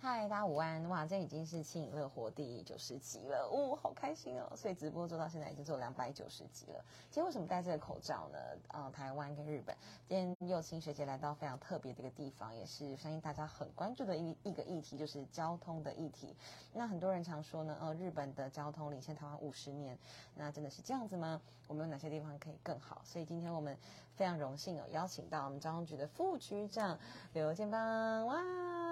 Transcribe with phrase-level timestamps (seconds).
[0.00, 0.88] 嗨，大家午安！
[0.88, 4.52] 哇，这已经是轻盈乐活第九十集了，哦，好开心哦！
[4.54, 6.84] 所以直播做到现在已经做两百九十集了。
[7.10, 8.38] 今天为什么戴这个口罩呢？
[8.68, 9.76] 呃，台湾跟日本，
[10.06, 16.32] 今天幼青学姐来到非常特别的一个地方，也是相信大家很关注的一一个议题，就是交通的议题。
[16.72, 19.98] 那很多人常说呢，呃，日本的交通领先台湾五十年，
[20.36, 21.40] 那真的是这样子吗？
[21.66, 23.02] 我们有哪些地方可以更好？
[23.04, 23.76] 所以今天我们
[24.18, 26.98] 非常荣幸哦，邀请到我们交通局的副局长
[27.34, 28.36] 刘建邦，哇！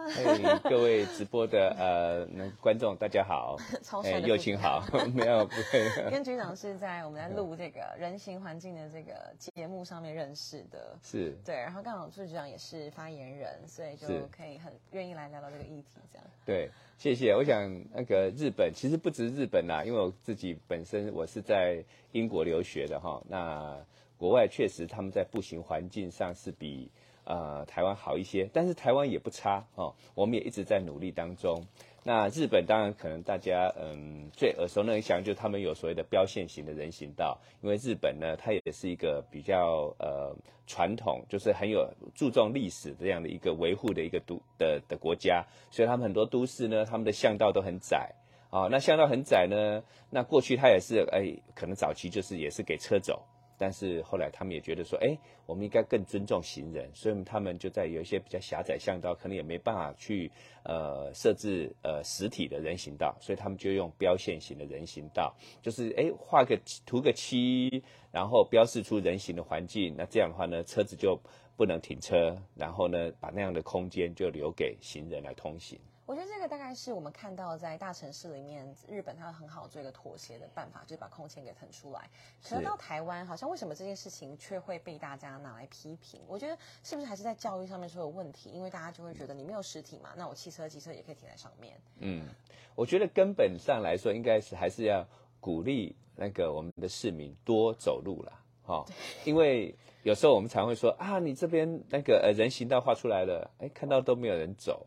[0.07, 3.57] 哎，各位直播的呃那观众大家好，
[4.05, 4.81] 哎，友情好，
[5.13, 6.11] 没有不会。
[6.13, 16.27] 跟局长是在我们在录这个人行环境的这个节目上面认识的，是对，然后刚好副局长也是发言人，所以就可以很愿意来聊聊这个议题，这样。
[16.45, 17.35] 对，谢谢。
[17.35, 23.77] 我想那个日本其实不止日本啦，因为我自己本身我是在英国留学的哈，那
[24.19, 26.91] 国外确实他们在步行环境上是比。
[27.29, 29.93] 呃，台湾好一些，但是台湾也不差哦。
[30.15, 31.61] 我们也一直在努力当中。
[32.05, 37.37] 那日本当然可能大家嗯最耳熟能详，就他们有所谓的标线型的人行道。
[37.63, 40.33] 因为日本呢，它也是一个比较呃
[40.69, 48.09] 传统，就是很有注重历史这样的一个维护的一个都的的国家，所以他们很多都市呢，他们的巷道都很窄
[48.51, 48.69] 啊。
[48.71, 53.21] 那巷道很窄呢，那过去它也是哎，可能早期就是也是给车走。
[53.59, 60.31] 但是后来他们也觉得说，哎，我们应该更尊重行人，所以他们就在有一些比较狭窄巷道，可能也没办法去
[60.65, 71.21] 呃设置呃实体的人行道，所以他们就用标线型的人行道，就是哎画个涂个漆，然后标示出人行的环境，那这样的话呢，车子就
[71.57, 75.79] 不能停车，然后呢，把那样的空间就留给行人来通行。
[76.07, 82.09] 我觉得这个大概是我们看到在大城市里面，日本它很好做一个妥协的办法，就是把空间给腾出来。
[82.41, 86.21] 可是到台湾，好像为什么这件事情却会被大家拿来批评？
[86.29, 88.51] 我觉得是不是还是在教育上面出了问题？
[88.51, 91.77] 因为大家就会觉得你没有实体嘛，那我汽车、机车也可以停在上面。
[91.99, 92.29] 嗯，
[92.77, 95.05] 我觉得根本上来说，应该是还是要
[95.41, 98.85] 鼓励那个我们的市民多走路啦，哈。
[99.25, 99.75] 因为
[100.05, 104.87] 有时候我们常会说啊，你这边那个呃人行道画出来了，哎，看到都没有人走。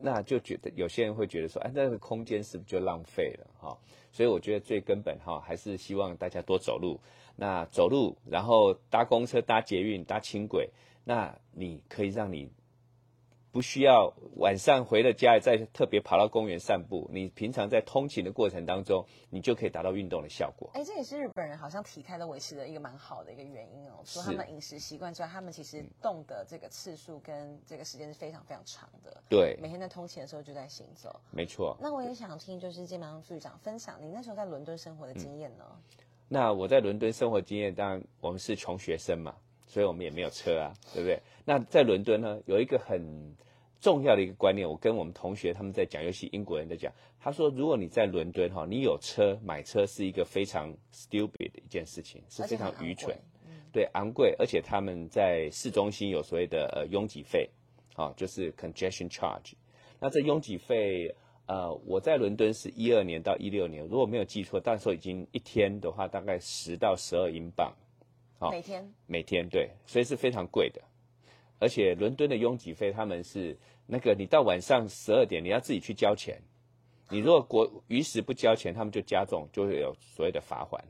[0.00, 3.76] 那就觉得有些人会觉得说，哎，那个空间是不是就浪费了哈？
[4.12, 6.98] 所以我觉得最根本哈，还是希望大家多走路。
[7.36, 10.70] 那走路，然后搭公车、搭捷运、搭轻轨，
[11.04, 12.50] 那你可以让你。
[13.56, 20.70] 不需要晚上回了家再特别跑到公园散步，你平常在通勤的过程当中，你就可以达到运动的效果。
[20.74, 24.02] 哎，这也是日本人好像体态都维持的一个蛮好的一个原因哦。
[24.04, 29.22] 除了他们饮食习惯之外，他们其实动的这个次数跟这个时间是非常非常长的。
[29.26, 31.18] 对，每天在通勤的时候就在行走。
[31.30, 31.74] 没错。
[31.80, 35.64] 那我也想听，就是健邦副局长分享你那时候在伦敦生活的经验呢？
[36.28, 39.34] 那我在伦敦生活经验，当然我们是穷学生嘛，
[39.66, 41.18] 所以我们也没有车啊，对不对？
[41.46, 43.34] 那在伦敦呢，有一个很。
[43.80, 53.16] 重要的一个观念，我跟我们同学他们在讲，尤其英国人在讲，他说，如果你在伦敦哈，你有车买车是一个非常 stupid 的一件事情，是非常愚蠢，
[53.72, 57.48] 对，昂贵，而且他们在市中心有所谓的呃拥挤费，
[57.94, 59.52] 啊，就是 congestion charge。
[60.00, 61.14] 那这拥挤费，
[61.46, 67.74] 呃，我在伦敦是一二年到一六年，如果没有记错，那时候已经一天的话大概十到十二英镑，
[68.38, 70.82] 好，每天，每天对，所以是非常贵的。
[71.58, 73.56] 而且伦敦的拥挤费，他们是
[73.86, 76.40] 那个你到晚上十二点，你要自己去交钱。
[77.08, 80.84] 你如果国于时不交钱，他们就加重，就会有所谓的罚款。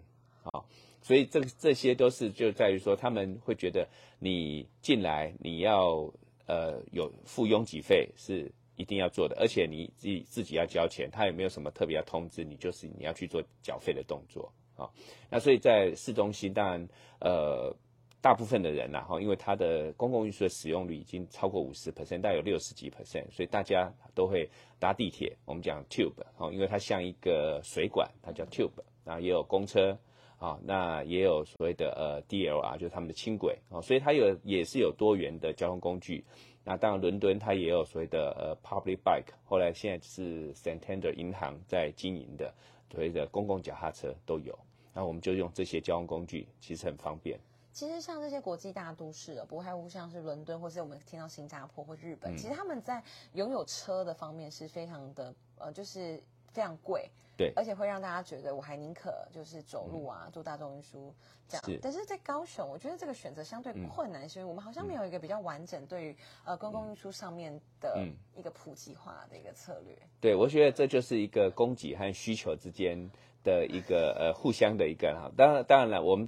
[0.44, 0.64] 啊，
[1.02, 3.86] 所以这这些都是就在于说，他们会觉得
[4.18, 6.12] 你进来你要
[6.46, 14.52] 呃有付拥挤费是一定要做的，而且你自己自己要交钱，他也没有什么特别要通知你，就是你要去做缴费的动作。
[14.74, 14.90] 啊，
[15.30, 16.88] 那所以在市中心，当然
[17.20, 17.76] 呃。
[18.20, 24.48] 大部分的人呐，哈，因为它的公共运输的使用率已经超过五十 percent，大概有六十几 percent，所以大家都会
[24.80, 25.36] 搭地铁。
[25.44, 28.82] 我们讲 tube，哦，因为它像一个水管，它叫 tube。
[29.04, 29.96] 那也有公车，
[30.38, 36.24] 啊，那也有所谓的呃 DLR，就是他们的轻轨，哦，所以它有也是有多元的交通工具。
[36.64, 42.52] 那当然，伦敦它也有所谓的呃 public bike，后来现在是 Santander 银行在经营的
[42.90, 44.58] 所谓的公共脚踏车都有。
[44.92, 47.38] 那我们就用这些交通工具，其实很方便。
[47.76, 56.18] 其实像这些国际大都市，不外乎像是伦敦，或是我们听到新加坡或日本，其实他们在拥有车的方面是非常的，呃，就是
[56.48, 57.06] 非常贵，
[57.36, 61.14] 对，而且会让大家觉得我还宁可就是走路啊，坐大众运输
[61.46, 61.78] 这样。
[61.82, 68.02] 但是在高雄，我觉得这个选择相对困难，是因为我们好像没有一个比较完整对于呃公共运输上面的
[68.34, 69.94] 一个普及化的一个策略。
[70.18, 72.98] 对，我觉得这就是一个供给和需求之间
[73.44, 75.30] 的一个呃互相的一个哈。
[75.36, 76.26] 当然，当然了，我们。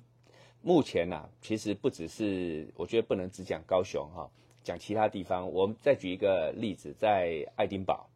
[0.63, 4.29] 目前呢，其实不只是，我觉得不能只讲高雄哈，
[4.63, 5.51] 讲其他地方。
[5.51, 8.07] 我们再举一个例子，在爱丁堡，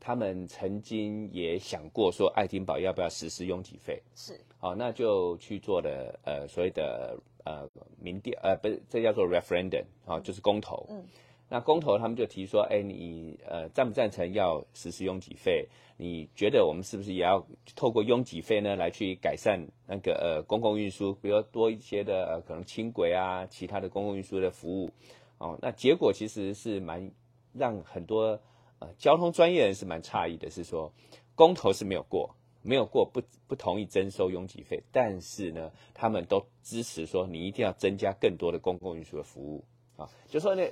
[0.00, 4.02] 他们曾经也想过说，爱丁堡要不要实施拥挤费？
[4.16, 7.68] 是，好，那就去做了呃所谓的呃
[8.00, 10.86] 民调，呃不是，这叫做 referendum，啊，就是公投。
[10.88, 11.04] 嗯，
[11.52, 15.68] 那公投他们就提说，哎，你呃赞不赞成要实施拥挤费？
[15.98, 17.46] 你觉得我们是不是也要
[17.76, 24.90] 透过拥挤费呢来去改善那个呃公共运输，比如多一些的呃可能轻轨啊，其他的公共运输的服务？
[25.36, 27.10] 哦，那结果其实是蛮
[27.52, 28.40] 让很多
[28.78, 30.90] 呃交通专业人是蛮诧异的，是说
[31.34, 39.62] 公投是没有过，没有过不不同意征收拥挤费，但是呢，他们都支持说你一定要增加更多的公共运输的服务
[40.02, 40.62] 啊，就说呢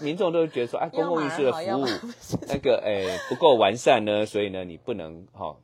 [0.00, 1.86] 民众都觉得说，哎，公共运输的服务
[2.48, 5.56] 那个哎不够完善呢， 所以呢你不能哈。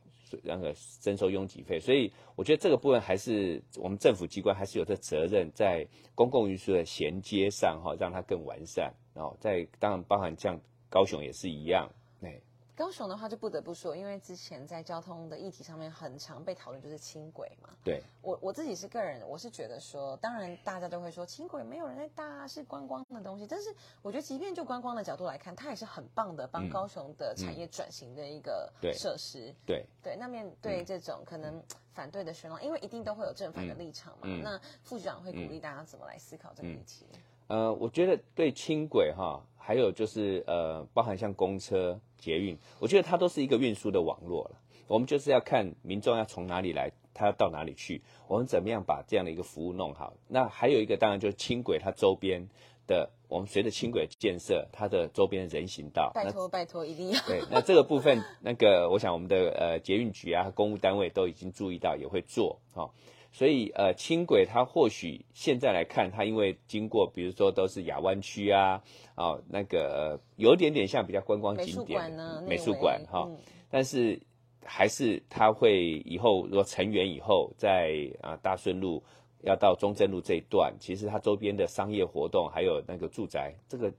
[0.43, 8.93] 那个征收拥挤费，所以我觉得这个部分还是我们政府机关还是有这责任，在公共运输的衔接上哈，让它更完善。
[9.13, 11.89] 然后在当然包含像高雄也是一样，
[12.21, 12.41] 哎。
[12.75, 17.69] 高雄的话就不得不说，因为之前在交通的议题上面很常被讨论，就是轻轨嘛。
[17.83, 23.47] 对，我我自己是个人，我是觉得说，当然大家都会说轻轨没有人在搭，是观光的东西。
[23.47, 29.55] 但是我觉得，即便就观光的角度来看，它也是很棒的，帮高雄的产业转型的一个设施。
[29.65, 31.63] 对对，那面对这种可能
[31.93, 34.27] 反对的声浪，因为一定都会有正反的立场嘛。
[34.43, 37.05] 那副局长会鼓励大家怎么来思考这个议题？
[37.47, 44.61] 呃，我觉得对轻轨哈，还有就是呃，包含像公车、捷运，我觉得它都是一个运输的网络了。
[44.87, 50.13] 我们就是要看民众要从哪里来，他要到哪里去，我们怎么样把这样的一个服务弄好。
[50.27, 52.47] 那还有一个当然就是轻轨它周边
[52.87, 57.21] 的，我们随着轻轨建设，它的周边人行道，拜托拜托一定要。
[57.27, 62.89] 对，那这个部分， 那个我想我们的呃捷运局啊，公务单位都已经注意到，也会做哈。
[63.31, 68.81] 所以，呃，轻轨它或许现在来看，它因为经过，比如说都是亚湾区啊，
[69.17, 73.29] 哦，那个有点点像比较观光景点呢，美术馆哈，
[73.69, 74.17] 但是
[74.63, 79.03] 还是它会以后如果成员以后在啊大顺路
[79.45, 83.93] 要到中正路这一段，其实它周边的商业活动还有那个住宅，这个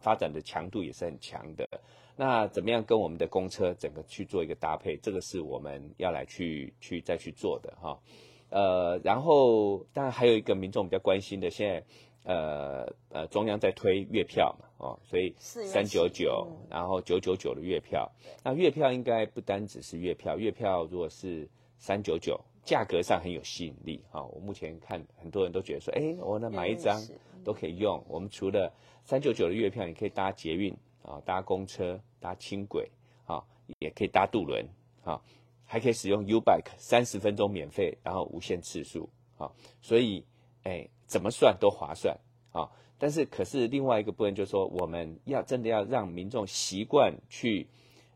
[0.00, 1.68] 发展的强度也是很强的。
[2.16, 7.96] 那怎么样跟我们的公车整个去做一个搭配，这个是我们要来去去再去做的哈。
[8.50, 11.84] 呃，然后当然还有一个民众比较关心的，现在
[12.24, 18.10] 呃呃中央在推月票嘛，哦，所以三九九，然后九九九的月票，
[18.42, 24.22] 那月票应该不单只是月票，月票如果是三九九，价格上很有吸引力啊。
[24.22, 27.00] 我目前看很多人都觉得说，哎，我那买一张
[27.42, 28.04] 都可以用。
[28.06, 28.70] 我们除了
[29.04, 32.90] 三九九的月票，你可以搭捷运啊，搭公车，搭轻轨
[33.24, 33.42] 啊，
[33.78, 34.68] 也可以搭渡轮
[35.02, 35.18] 啊。
[35.64, 39.50] 还可以使用 U Bike，三十分钟免费，然后无限次数，啊，
[39.82, 40.24] 所以，
[40.62, 42.18] 哎，怎么算都划算，
[42.52, 47.66] 啊，但是可是另外一个部分就是说，我们要真的要让民众习惯去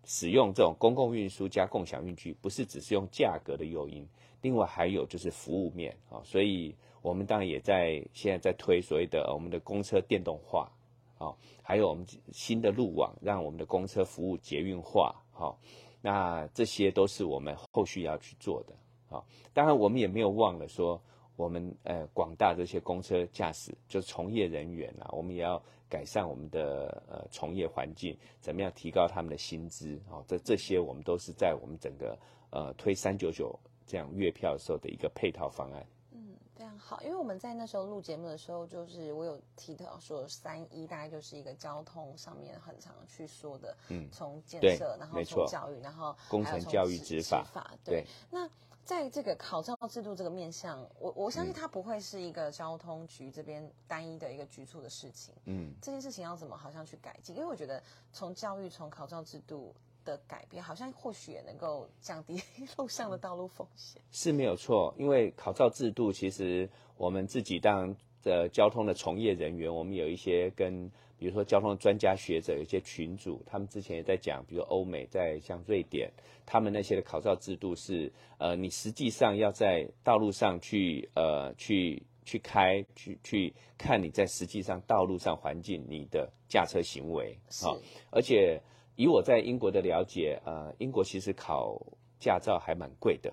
[0.04, 4.08] 使用这种公共运输加共享运具，不是只是用价格的诱因，
[4.42, 10.70] 另外还有就是服务面，啊，所以我们当然也在现在在推所谓的我们的公车电动化，
[11.16, 15.58] 啊，还有我们新的路网，让我们的公车服务捷运化，好。
[16.04, 18.74] 那这些都是我们后续要去做的
[19.08, 19.22] 啊！
[19.54, 21.00] 当然，我们也没有忘了说，
[21.36, 30.18] 我们呃广大这些公车驾驶就是从业人员啊，我们也要改善我们的呃从业环境，怎么样提高他们的薪资啊？
[30.26, 32.18] 这这些我们都是在我们整个
[32.50, 35.86] 呃推三九九这样月票的时候的一个配套方案。
[36.12, 48.04] 嗯非常好，因为我们在那时候录节目的时候，就是我有提到说三一大概就是一个交通上面很常去说的，嗯，从建设，然后从教育，然后工程教育执法，对。
[48.30, 48.48] 那
[48.84, 57.34] 在这个考照制度这个面向，我我相信它不会是一个交通局这边单一的一个局促的事情，嗯，这件事情要怎么好像去改进？
[57.34, 59.74] 因为我觉得从教育从考照制度。
[60.04, 62.40] 的改变好像或许也能够降低
[62.76, 64.94] 路上的道路风险，是没有错。
[64.98, 76.10] 因为考照制度，其实我们自己当的交通的从业人员，我们有一些跟，比如说交通专家学者，有一些群主，他们之前也在讲，比如欧美在像瑞典，
[76.44, 87.78] 他们那些的考照制度是，呃，你实际上要在道路上去，呃，去去开，去去看你在实际上道路上环境你的驾车行为，好，
[88.10, 88.60] 而且。
[88.96, 91.80] 以我在英国的了解，呃，英国其实考
[92.18, 93.32] 驾照还蛮贵的，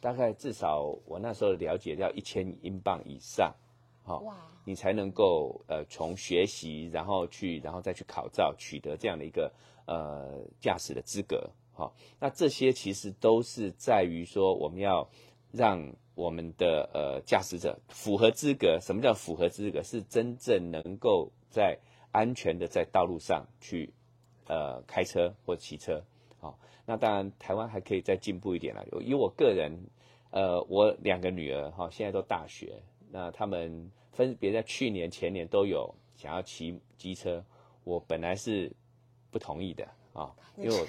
[0.00, 3.54] 大概至少我那时候了解要一千英镑以上，
[4.02, 4.22] 好，
[4.64, 9.52] 你才能够呃从学习，然后去，然后再去考照，取得这样的一个
[9.86, 15.08] 呃驾驶的资格，好，那这些其实都是在于说我们要
[15.50, 18.78] 让我们的呃驾驶者符合资格。
[18.80, 19.82] 什么叫符合资格？
[19.82, 21.78] 是真正能够在
[22.12, 23.92] 安全的在道路上去。
[24.46, 26.02] 呃，开车或骑车，
[26.38, 28.84] 好，那当然台湾还可以再进步一点了。
[29.00, 29.78] 以我个人，
[30.30, 37.42] 呃，我两个女儿哈，现在都大学，那他们分别在去年、前年都有想要骑机车，
[37.84, 38.70] 我本来是
[39.30, 40.86] 不同意的啊，因为我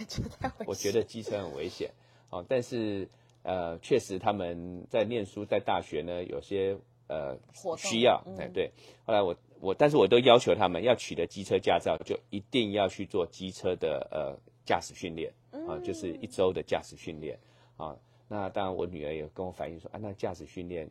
[0.68, 1.90] 我觉得机车很危险，
[2.30, 3.08] 哦，但是
[3.44, 7.38] 呃，确实他们在念书，在大学呢，有些呃
[7.78, 8.72] 需要，哎对，
[9.06, 9.36] 后来我
[9.66, 15.34] 我，但是我都要求他们要取得机车驾照，就一定要去做机车的呃驾驶训练。
[15.68, 17.40] 啊，就是一周的驾驶训练
[17.76, 17.98] 啊。
[18.28, 20.88] 那当然，我女儿也跟我反映说，啊，那驾驶训练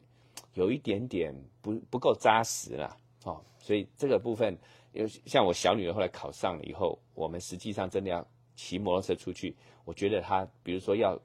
[0.54, 3.40] 有一点点不不够扎实了，哦。
[3.58, 4.58] 所以这个部分，
[4.92, 8.26] 有像我小女儿后来考上了以后，我们实际上真的要
[8.56, 9.54] 骑摩托车出去，
[9.84, 11.16] 我觉得她，比如说要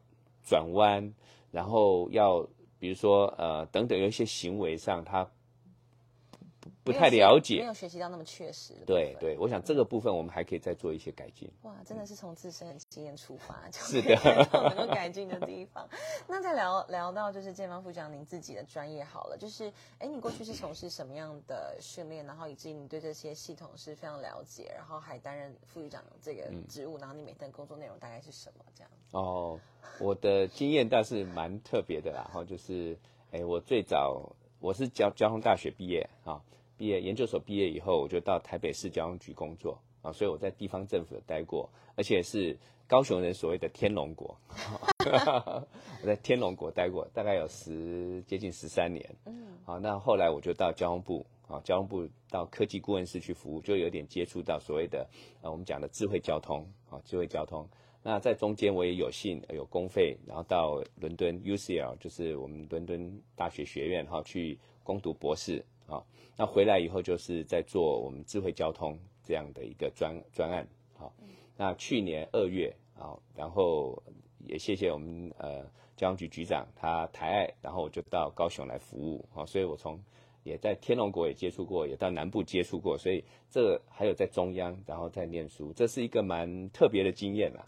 [0.43, 1.11] 转弯，
[1.51, 5.27] 然后要比如说呃等等，有一些行为上她。
[6.83, 8.73] 不太了解，没有学习到那么确实。
[8.85, 11.49] 对对，我想这个部分我们还可以再做一些改进。
[11.63, 14.15] 哇，真的是从自身经验出发，是的，
[14.51, 15.87] 能够改进的地方。
[16.27, 28.91] 那再聊聊到就是健方副长您自己的专业好了，就是哎，你过去是从事什么样的训练，然后以至于你对这些系统是非常了解，然后还担任副局长这个职务，然后你每天工作内容大概是什么这样？
[29.11, 29.59] 哦，
[29.99, 32.97] 我的经验倒是蛮特别的啦，哈，就是
[33.31, 36.41] 哎，我最早我是交交通大学毕业啊。
[36.77, 44.33] 毕业研究所毕业以后，我就到台北市交通局工作啊，所以我在地方政府有待过，而且是高雄人所谓的天龙国，
[46.01, 49.13] 我在天龙国待过，大概有十接近十三年。
[49.25, 55.05] 嗯，好，那后来我就到交通部啊，交通部到科技顾问室去服务，就有点接触到所谓的
[55.41, 57.67] 呃我们讲的智慧交通啊，智慧交通。
[58.01, 65.63] 那在中间我也有幸有公费，然后到伦敦 UCL，就是我们伦敦大学学院哈去攻读博士。
[65.85, 66.05] 啊，
[66.37, 70.67] 那回来以后就是在做我们智慧交通这样的一个专专案。
[70.99, 71.11] 啊，
[71.57, 74.01] 那去年二月啊，然后
[74.47, 75.65] 也谢谢我们呃
[75.97, 79.27] 交通局局长他抬爱，然后我就到高雄来服务。
[79.33, 79.99] 啊，所以我从
[80.43, 87.65] 也在天龙国也接触过，也到南部接触过，所以这还有在中央，然后在念书，这是一个蛮特别的经验啦。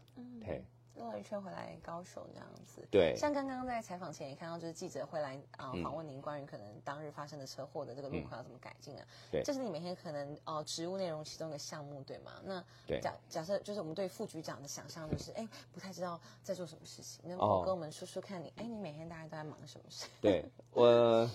[1.17, 9.05] 一圈回来高雄这样子，对，像刚刚在采访前也看到，就是记者会来啊访问您关于可能当日发生的车祸的这个路况要怎么改进啊？
[9.31, 12.33] 对，这是你每天可能哦职务内容其中一个项目对吗？
[12.43, 12.63] 那
[12.99, 20.07] 假假设就是我们对副局长的想象就是哎不太知道在做什么事情，那跟我们说说看你哎你每天大概都在忙什么事？
[20.21, 21.29] 对 我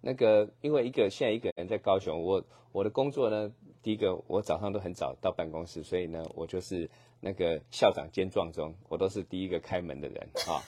[0.00, 3.50] 那个因为一个现在一个人在高雄，我我的工作呢，
[3.82, 6.90] 第一个我早上都很早到办公室，所以呢我就是。
[7.24, 10.60] 那个校长兼撞钟，我都是第一个开门的人啊。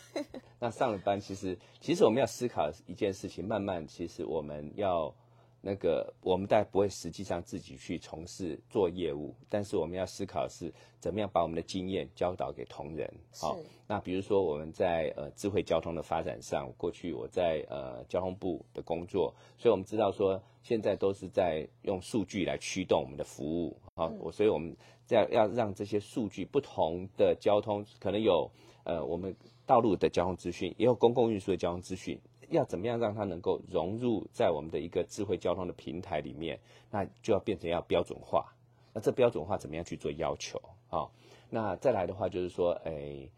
[0.58, 5.14] 那上了班，其实其实我们要思考一件事情，慢慢其实我们要。
[5.62, 13.12] 那个我们大家不会实际上自己去从事做业务，但是我们要思考是怎么样把我们的经验教导给同仁。
[13.32, 13.56] 好，
[13.88, 23.76] 那比如说我们在呃智慧交通的发展上，过去我在呃交通部的工作，所以我们知道说现在都是在用数据来驱动我们的服务。
[23.96, 24.76] 好，我所以我们
[25.06, 28.50] 在要让这些数据不同的交通可能有
[28.84, 29.34] 呃我们
[29.64, 32.20] 道路的交通资讯，也有公共运输的交通资讯。
[32.50, 36.60] 要怎么样让它能够融入在我们的一个智慧交通的平台里面？
[36.90, 38.54] 那就要变成要标准化。
[38.92, 40.60] 那这标准化怎么样去做要求？
[40.88, 41.10] 好，
[41.48, 43.28] 那再来的话就是说，哎，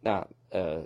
[0.00, 0.84] 那呃，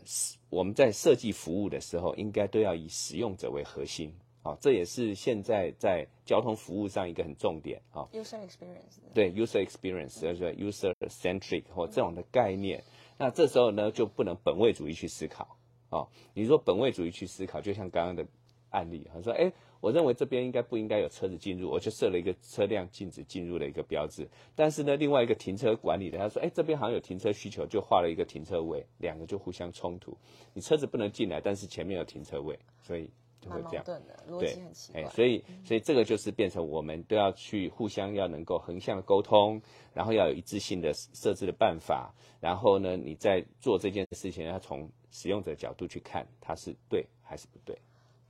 [0.51, 4.15] 我们在设计服务的时候，应该都要以使用者为核心。
[4.43, 7.81] 好，这也是现在在交通服务上一个很重点。
[7.93, 8.99] 啊，user experience。
[9.15, 12.83] 对，user experience，就是 user centric 或这种的概念。
[13.19, 15.57] 那这时候呢，就不能本位主义去思考。
[15.91, 18.27] 啊，你说本位主义去思考，就像刚刚的
[18.71, 24.27] 案例，他说，哎，我认为这边应该不应该有车子进入，我就设了一个车辆禁止进入的一个标志。
[24.57, 30.17] 但是呢，另外一个停车管理的，他说，哎，这边好像有停车需求，就画了一个停车位，两个就互相冲突。
[30.55, 33.11] 你车子不能进来，但是前面有停车位，所以
[33.43, 33.85] 就会这样。
[33.85, 35.05] 的，逻辑很奇怪。
[35.11, 39.61] 所以，所以这个就是变成我们都要去互相要能够横向的沟通，
[39.93, 42.15] 然后要有一致性的设置的办法。
[42.41, 44.89] 然后呢，你在做这件事情要从。
[45.15, 47.79] 使用者角度去看，它是对还是不对？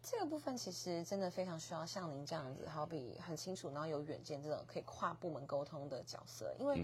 [0.02, 6.52] 这个部分其实真的非常需要像您这样子，好比很清楚，然后有远见这种可以跨部门沟通的角色。
[6.58, 6.82] 因为，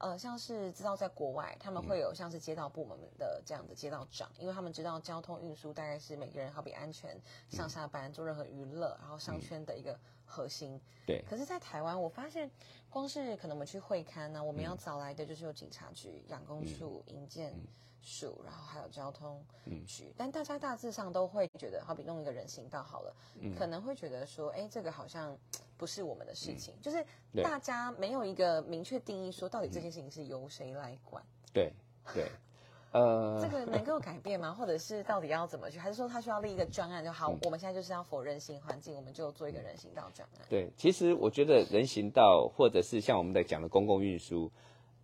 [0.00, 10.80] 呃，像是知道在国外，他们会有像是街道部门的这样的街道长，因为他们知道交通运输大概是每个人好比安全上下班做任何娱乐，然后商圈的一个核心。
[11.06, 11.24] 对。
[11.28, 12.50] 可是，在台湾，我发现
[12.88, 17.54] 光是可能我们去会刊呢，我们要找来的就是有警察局、养工处、营建。
[18.00, 19.44] 署，然后还有交通
[19.86, 23.14] 局，但大家大致上都会觉得，好比弄一个人行道好了，
[23.58, 25.36] 可能会觉得说，哎，这个好像
[25.78, 27.02] 不是我们的事情，就是
[27.42, 31.24] 大家没有一个明确定义，说到底这件事情是由谁来管。
[31.54, 31.72] 对，
[32.12, 32.26] 对，
[32.92, 34.52] 呃，这个能够改变吗？
[34.52, 35.78] 或者是到底要怎么去？
[35.78, 37.32] 还是说他需要立一个专案就好？
[37.32, 40.46] 嗯我们现在就是要否人行环境，我们就做一个人行道专案。
[40.50, 44.50] 对，其实我觉得人行道或者是像我们在讲的公共运输，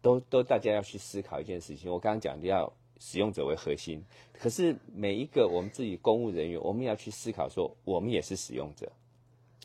[0.03, 1.91] 都都大家要去思考一件事情。
[1.91, 8.91] 我刚刚讲的要使用者为核心，可是每一个我们自己公务人员，我们要去思考说，我们也是使用者。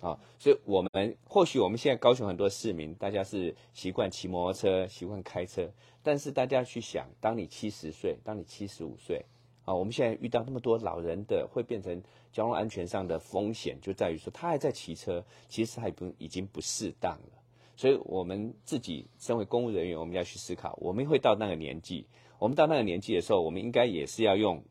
[0.01, 5.69] 啊，所以我们或许我们现在高雄很多市民，大家是习惯骑摩托车、习惯开车，
[6.01, 9.25] 但是大家去想，当你七十岁，当你七十五岁，
[9.65, 12.01] 啊，我们现在遇到那么多老人的，会变成
[12.31, 17.41] 交通安全上的风险，就在于说他还在骑车，其实还不已经不适当了。
[17.75, 22.05] 所以我们自己身为公务人员，我们要去思考，我们会到那个年纪，
[22.37, 24.63] 我们到那个年纪的时候，我们应该也是要用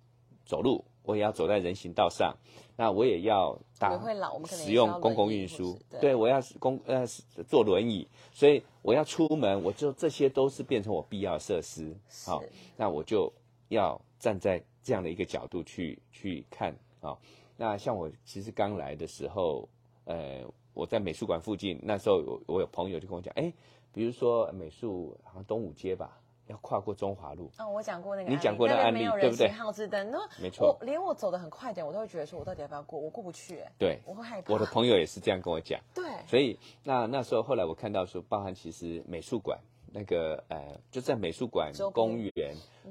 [0.44, 2.36] 走路，我也要走在人行道上，
[2.80, 6.00] 那我也要我搭们会老，我们可能使用公共运输，对。
[6.00, 7.04] 对我要是公呃
[7.48, 11.92] 坐轮椅，所以我要出门，我就这些都是变成我必要设施。
[12.24, 13.32] 好、是那我就
[13.66, 16.72] 要站在这样的一个角度去去看。
[17.00, 17.18] 啊、
[17.56, 19.68] 那像我其实刚来的时候，
[20.04, 23.52] 呃，我在美术馆附近，那时候我我有朋友就跟我讲，哎，
[23.92, 26.16] 比如说美术好像东五街吧，
[26.48, 32.98] 要跨过中华路，哦，我讲过那个，你讲过那个案例对不对号志灯，那没错我连我走的很快点，我都会觉得说，我到底要不要过？
[32.98, 34.52] 我过不去，哎对，我会害怕。
[34.52, 35.80] 我的朋友也是这样跟我讲。
[35.94, 39.58] 对，所以那那时候后来我看到说，包含其实美术馆
[39.92, 42.32] 那个呃，就在美术馆公园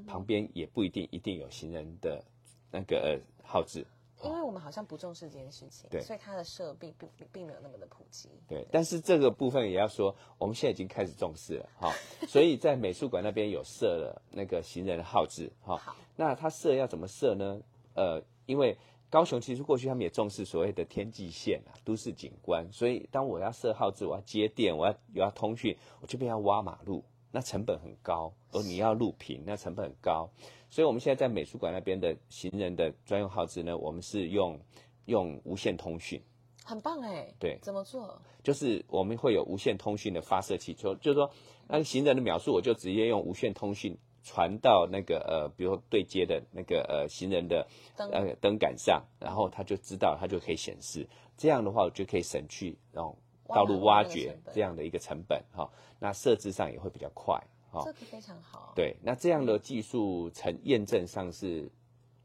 [0.07, 2.23] 旁边也不一定一定有行人的
[2.71, 3.85] 那个呃号志，
[4.23, 8.29] 因为我们好像不重视这件事情，对所以它的设备并并并没有那么的普及。
[8.47, 8.65] 对。
[8.71, 11.93] 但是这个部分也要说，我们现在已经开始重视了哈、
[12.27, 17.61] 所以在美术馆那边有设了那个行人号志哈、好那它设要怎么设呢？
[17.93, 18.75] 呃，因为
[19.09, 30.29] 高雄其实过去他们也重视所谓的天际线啊，都市景观，所以当我要设号志，我要接电，我要我要通讯，我这边要挖马路，那成本很高，而你要录屏，那成本很高，
[30.69, 34.59] 所以我们现在在美术馆那边的行人的专用号志呢，我们是用
[35.05, 36.21] 用无线通讯。
[36.63, 38.21] 很棒哎，对怎么做？
[38.43, 41.29] 就是我们会有无线通讯的发射器，就就是说
[41.67, 51.07] 那个行人的描述，我就直接用无线通讯传到那个呃，比如说对接的那个呃行人的灯呃灯杆上，然后他就知道，他就可以显示。
[51.37, 53.15] 这样的话，我就可以省去那种
[53.47, 57.35] 道路挖掘这样的一个成本哈、那设置上也会比较快
[57.71, 58.73] 哈、这个非常好。
[58.75, 61.69] 对，那这样的技术成验证上是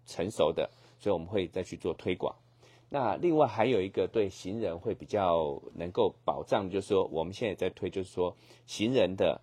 [0.06, 2.34] 成熟的，所以我们会再去做推广。
[2.88, 9.40] 那另外还有一个对行人会比较能够保障，就是说我们现在也在推，就是说行人的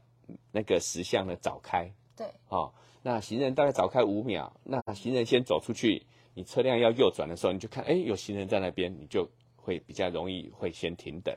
[0.52, 2.72] 那个时相呢早开对，哦。
[3.02, 11.34] 那行人大概早开五秒，那行人先走出去，你车辆要右转的时候，你就看，哎，有行人在那边，你就会比较容易会先停等。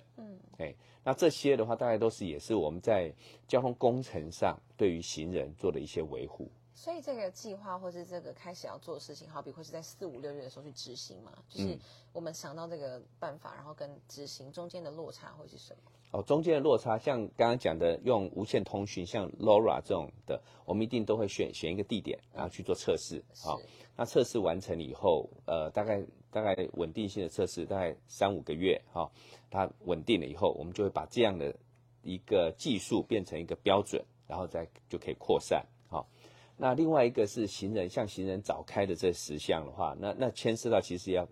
[1.04, 3.12] 那这些的话，大概都是也是我们在
[3.48, 6.48] 交通工程上对于行人做的一些维护。
[6.74, 11.32] 所以这个计划或是这个开始要做的事情，好比会是在四五六月的时候去执行嘛？
[11.48, 11.78] 就是嗯
[12.12, 15.92] 我们想到这个办法，然后跟执行中间的落差会是什么？
[16.12, 23.22] 哦，中间的落差，像刚刚讲的，用无线通讯，像 LoRa 这种的，我们一定都会选选一个地点，然后去做测试。
[23.42, 29.08] 好、是那测试完成以后，呃，大概大概稳定性的测试，大概三五个月，哈、
[29.50, 31.54] 它稳定了以后，我们就会把这样的
[32.02, 35.64] 一个技术变成一个标准，然后再就可以扩散。
[35.88, 36.08] 好、
[36.56, 41.28] 那另外一个是行人，像行人早开的这十项的话，那那牵涉到其实要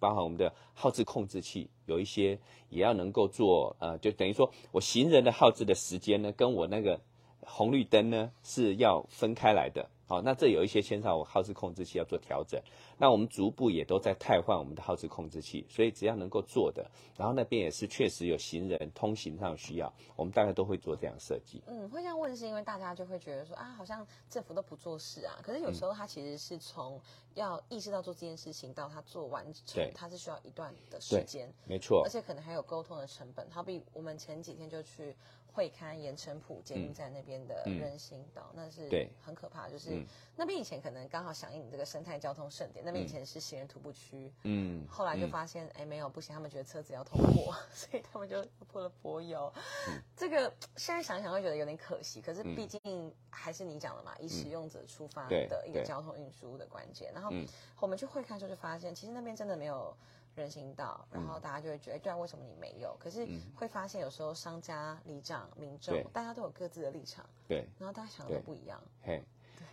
[0.00, 2.38] 包含我们的耗资控制器，有一些
[2.70, 7.00] 也要能够做，呃，就等于说我行人的耗资的时间呢，跟我那个
[7.42, 9.88] 红绿灯呢是要分开来的。
[10.06, 12.60] 好，那这有一些牵涉到我号志控制器要做调整。
[12.98, 16.84] 那我们逐步也都在汰换我们的号志控制器，所以只要能够做的，
[17.16, 21.62] 然后那边也是确实有行人通行上需要，我们大概都会做这样设计。
[21.68, 25.38] 嗯，会这样问是因为大家就会觉得说啊，好像政府都不做事啊。
[25.44, 27.00] 可是有时候他其实是从
[27.34, 33.48] 要意识到做这件事情到他做完成对，他是需要一段的时对间，没错而，且可能还有沟通的成本。
[33.48, 35.14] 好比我们前几天就去
[35.52, 38.88] 会刊盐城埔捷运站那边的人行道，那是
[39.20, 39.68] 很可怕。
[39.68, 40.06] 就是、嗯。
[40.36, 45.30] 那边以前可能刚好响应这个生态交通盛典，那边以前是行人徒步区，嗯，后来就嗯。
[45.30, 49.52] 发现，哎、没有不行，他们觉得车子要通过，所以他们就破了柏油。
[49.88, 50.02] 嗯。
[50.16, 57.12] 这个现在想想会觉得有点可惜，可是毕竟还是你讲的嘛，以使用者出发的一个交通运输的关键。
[57.12, 57.46] 然后嗯。
[57.80, 59.96] 我们去会看时候就发现，其实那边真的没有
[60.34, 62.96] 人行道，然后大家就会觉得，对啊，为什么你没有？
[62.98, 67.66] 可是会发现有时候商家、里长、民众，大家都有各自的立场，对。
[67.78, 68.80] 然后大家想的都不一样。
[69.02, 69.22] 嘿，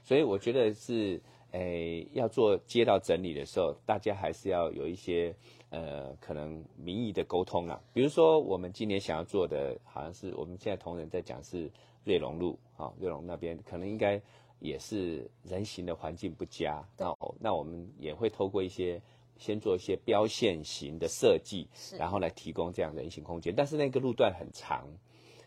[0.04, 5.34] 所以我觉得是，诶、要做街道整理的时候，大家还是要有一些
[5.70, 7.80] 呃，可能民意的沟通啦。
[7.93, 11.72] 比如说，我们今年想要做的，好像是我们现在同仁在讲是
[12.04, 14.20] 瑞隆路，啊、瑞隆那边可能应该
[14.60, 19.02] 也是人行的环境不佳，那那我们也会透过一些
[19.39, 23.54] 先做一些标线型的设计，然后来提供这样人行空间。
[23.56, 24.88] 但是那个路段很长，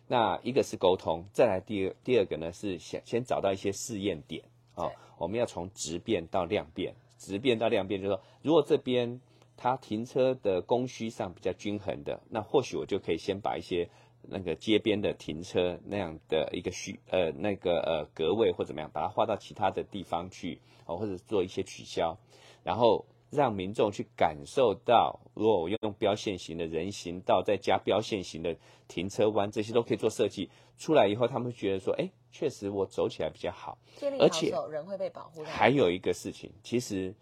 [0.09, 9.21] 那一个是沟通，再来第二第二个呢是先先找到一些试验点啊，我们要从直变到量变，直变到量变，就是说如果这边
[9.57, 13.89] 它停车的供需上比较均衡的，那或许我就可以先把一些。
[14.23, 22.19] 那个街边的停车那样的一个需呃那个呃格位或怎么样，把它划到其他的地方去哦，或者做一些取消，
[22.63, 28.57] 然后让民众去感受到，如果我用标线型的人行道再加标线型的
[28.89, 33.79] 停车弯，这些都可以做设计出来以后，他们觉得说，哎，确实我走起来比较好，
[34.19, 35.43] 而且人会被保护。
[35.45, 37.15] 还有一个事情，其实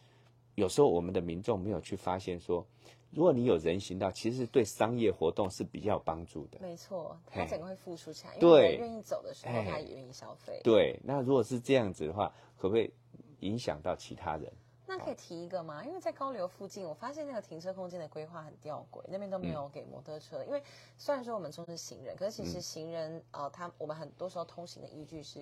[0.55, 2.67] 有时候我们的民众没有去发现说。
[3.11, 6.59] 如果你有人行道，其实对商业活动是比较有帮助的。
[6.61, 10.61] 没错，它整个会付出起来，因为人愿意走的时候，他也愿意消费。
[10.63, 12.93] 对，那如果是这样子的话，可不可以
[13.41, 14.53] 影响到其他人？
[14.89, 15.85] 那可以提一个吗？
[15.85, 20.43] 因为在高流附近，我发现那个停车空间的规划很吊诡，那边都没有给摩托车。
[20.45, 20.63] 因为
[20.97, 25.41] 虽然说我们说是行人，可是其实行人呃，他我们很多时候通行的依据是。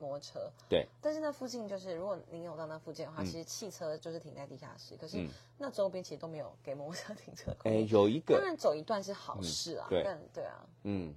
[0.00, 0.50] 摩托车。
[0.68, 5.24] 对，但是那附近就是，如果您有到那附近的话，其实汽车就是停在地下室，可是
[5.56, 7.56] 那周边其实都没有给摩托车停车。
[7.62, 11.14] 哎，有一个，当然走一段是好事啊，但对啊，嗯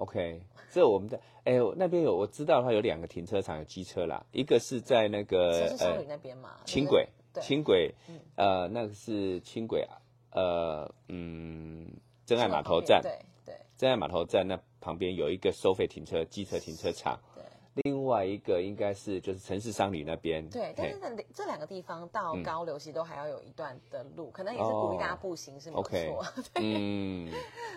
[0.00, 7.08] ，OK，这我们的哎，那边有我知道的话，有两个停车场有机车啦，一个是在那个呃那边嘛，轻轨，
[7.40, 7.94] 轻轨，
[8.36, 10.00] 呃，那个是轻轨啊，
[10.32, 11.86] 呃，嗯，
[12.26, 13.12] 真爱码头站，对
[13.44, 17.20] 对，真爱码头站那旁边有一个收费停车机车停车场。
[17.34, 17.44] 对。
[17.84, 26.26] 另外一个应该是就是城市商旅那边，对，但是这这两个地方到高流其实都还要有一段的路，可能也是鼓励大家步行是没错。
[26.60, 27.32] 嗯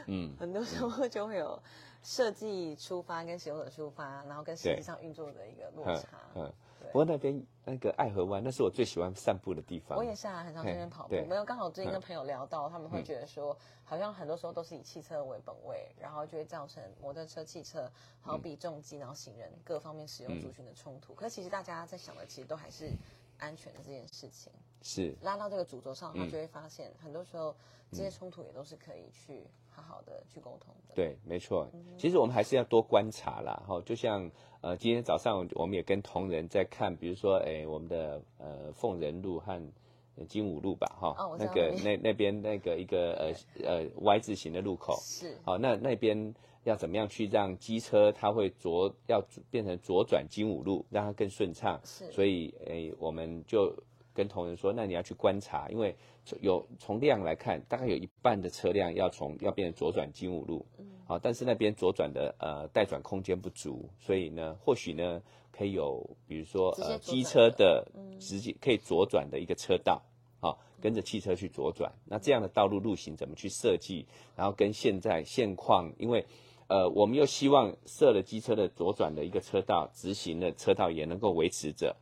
[0.08, 1.62] 嗯，很多时候就会有
[2.04, 6.20] 设计出发跟使用者出发，然后跟实际上运作的一个落差。
[6.36, 6.54] 嗯。
[6.88, 9.98] 不过那边那个爱河湾，那是我最喜欢散步的地方。
[9.98, 11.16] 我也是啊，很常去那边跑步。
[11.28, 17.90] 没有，刚好最近跟朋友聊到，他们会觉得说，好像很多时候都是以汽车为本位，然后就会造成摩托车、汽车
[18.22, 21.16] 好比重机，然后行人各方面使用族群的冲突。
[21.16, 22.92] 可其实大家在想的，其实都还是
[23.40, 24.52] 安全的这件事情。
[24.84, 27.56] 是拉到这个主轴上，他就会发现，很多时候
[27.92, 29.48] 这些冲突也都是可以去。
[29.74, 31.68] 好好的去沟通的，对，没错。
[31.98, 33.82] 其实我们还是要多观察啦，哈。
[33.82, 34.30] 就像
[34.62, 39.62] 呃，今天早上我们也跟同仁在看，比如说，哎，我们的呃凤仁路和
[40.28, 43.34] 金武路吧，哈，那个那那边那个一个呃
[43.66, 46.34] 呃 Y 字形的路口，是，好，那那边
[46.64, 53.76] 要怎么样去让机车它会左要变成左转金武路，让它更顺畅，是，所以哎，我们就。
[54.16, 55.96] 跟同仁说，那你要去观察，因为
[56.42, 67.86] 有从量来看，大概有一半的车辆要从要变成左转金五路，嗯，好，但是那边左转的呃待转空间不足，所以呢，或许呢可以有，比如说呃机车的
[68.20, 70.02] 直接可以左转的一个车道，
[70.40, 74.06] 好，跟着汽车去左转，那这样的道路路型怎么去设计？
[74.36, 76.26] 然后跟现在现况，因为
[76.68, 81.96] 呃我们又希望设了机车的左转的一个车道，直行的车道也能够维持着。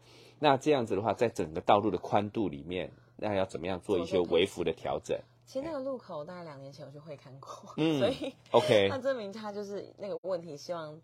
[0.43, 5.17] 那这样子的话，在整个道路的宽度里面，那要怎么样做一些微幅的调整？
[5.45, 10.99] 其实那个路口大概两年前我就会看过，嗯，所以 OK， 那证明他就是那个问题，希望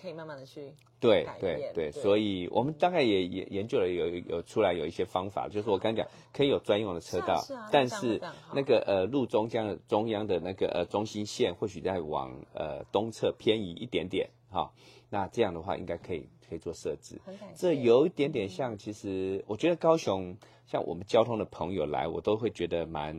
[0.00, 8.20] 可以慢慢的去对对对，所以我们大概也也研究了有有出来有一些方法，就是我刚讲可以有专用的车道，但是
[8.52, 14.72] 那个呃路中央中央的那个呃中心线或许在往呃东侧偏移一点点哈，
[15.10, 16.28] 那这样的话应该可以。
[16.52, 17.18] 可以做设置，
[17.56, 18.76] 这有一点点像。
[18.76, 20.36] 其实我觉得高雄
[20.66, 23.16] 像我们交通的朋友来，我都会觉得蛮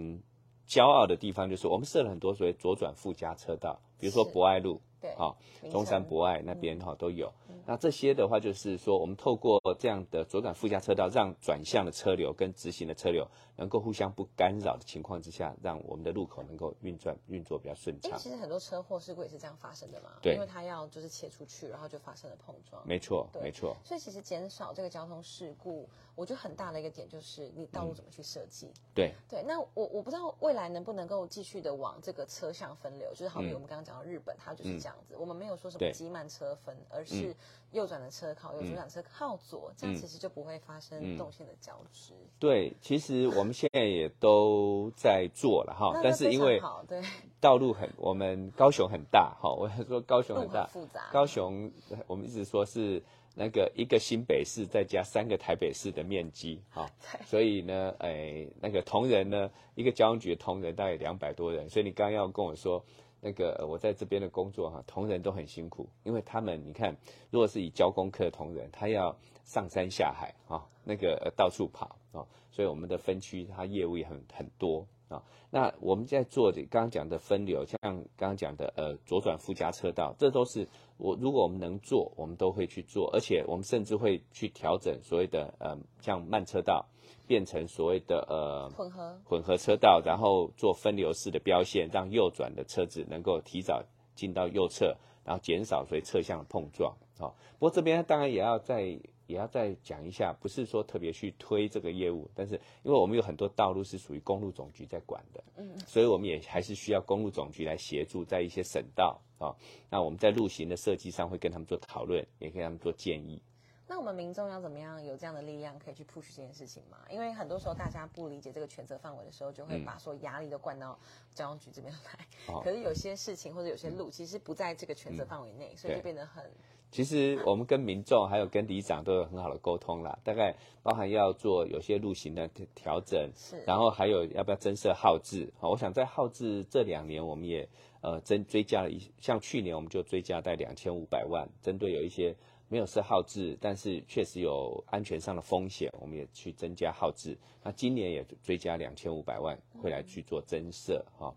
[0.68, 5.36] 骄傲的地方，就是我们设了很多所谓左转附加车道，比如说博爱路，对，哦，
[5.72, 7.34] 中山博爱那边哈都有。
[7.66, 18.18] 那这些的话，就是说我们透过这样的左转附加车道，让转向的车流跟直行的车流能够互相不干扰的情况之下，让我们的路口能够运转运作比较顺畅。
[18.20, 22.86] 其实很多车祸事故也是这样发生的嘛，对，因为它要就是切出去，然后就发生了碰撞。
[22.88, 23.76] 没错，没错。
[23.84, 28.70] 所以其实减少这个交通事故，我觉得很大的一个点就是你道路怎么去设计。
[28.94, 37.36] 对对，那我我不知道未来能不能够继续的往这个车向分流，就是好比我们刚刚讲到日本，它就是这样子，我们没有说什么机慢车分，而是
[37.72, 42.14] 右转的车靠右，左转车靠左，这样其实就不会发生动线的交织。
[42.40, 47.02] 对，其实我们现在也都在做了哈，但是因为对
[47.40, 51.10] 道路很，我们高雄很大哈，我说高雄很大，复杂。
[51.12, 51.72] 高雄
[52.08, 53.02] 我们一直说是
[53.36, 56.88] 那个一个新北市再加三个台北市的面积哈，
[57.26, 62.84] 所以呢，哎，那个同仁呢，一个交通局的同仁大概两百多人，所以你刚刚要跟我说。
[63.26, 66.94] 那个我在这边的工作哈，同仁都很辛苦，因为他们你看，
[67.32, 75.24] 如果是以教功课的同仁，他要上山下海啊，那个到处跑啊，所以我们的分区它业务也很很多啊。
[75.52, 86.86] 那我们在做的刚刚讲的分流，像刚刚讲的呃左转附加车道，这都是我如果我们能做，我们都会去做，而且我们甚至会去调整所谓的呃像慢车道。
[87.26, 93.82] 变成所谓的呃混合混合车道，然后做分流式的标线，让右转的车子能够提早
[94.14, 96.94] 进到右侧，然后减少所以侧向的碰撞。
[97.18, 109.56] 好，不过这边当然也要再也要再讲一下，不是说特别去推这个业务，但是因为我们有很多道路是属于公路总局在管的，嗯，所以我们也还是需要公路总局来协助，在一些省道啊，
[109.90, 113.42] 那我们在路型的设计上会跟他们做讨论，也跟他们做建议。
[113.86, 117.00] 那我们民众要怎么样有这样的力量可以去 push 这件事情嘛？
[117.10, 120.98] 因为很多时候大家不理解这个权责范围的时候，就会把说压力都灌到
[121.34, 122.62] 交通局这边来。
[122.64, 126.50] 可是有些事情或者有些路其实不在这个权责范围内，所以就变得很。
[126.94, 135.52] 其实我们跟民众还有跟里长都有很好的沟通啦，大概包含要做有些路型的调整，是，然后还有要不要增设号志？
[135.60, 137.68] 好，我想在号志这两年我们也
[138.02, 142.36] 呃增追加了一，像去年我们就追加在两千五百万，针对有一些。
[142.70, 147.38] 没有设号志，但是确实有安全上的风险，我们也去增加号志。
[147.62, 151.32] 那今年也追加两千五百万，会来去做增设哈。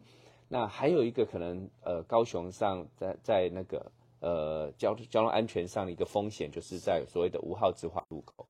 [0.49, 3.92] 那还有一个可能，呃，高雄上在在那个
[4.27, 8.45] 呃交交通安全上的一个风险，就是在所谓的无号自化路口，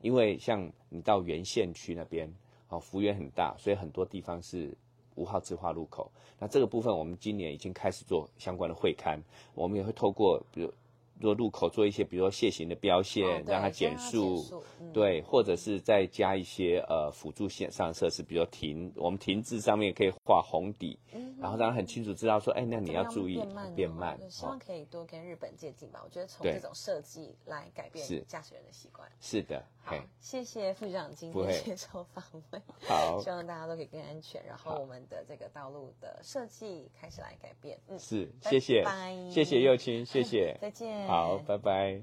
[0.00, 2.32] 因为像你到原县区那边，
[2.70, 4.74] 哦，幅员很大，所以很多地方是
[5.16, 6.10] 无号自化路口。
[6.38, 9.22] 那这个部分，我们今年已经开始做相关的会刊，
[9.54, 10.72] 我们也会透过比如。
[11.20, 20.98] 做路口做一些，比如说楔形的标线，让它减速，对，或者是再加一些呃辅助线上设施，比如停，我们停滞上面可以画红底，
[21.40, 23.42] 然后让他很清楚知道说，哎，那你要注意
[23.74, 26.00] 变慢，希望可以多跟日本借鉴吧。
[26.04, 29.08] 我觉得从这种设计来改变驾驶人的习惯。
[29.20, 37.78] 是的，好，谢谢副局长今天接受访问， 好，希望大家都可以更安全，然后我们的这个道路的设计开始来改变。
[37.88, 41.07] 嗯，是，谢谢，拜谢谢右青，谢谢，再见。
[41.08, 42.02] 好，拜拜。